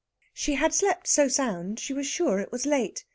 [0.33, 3.05] She had slept so sound she was sure it was late.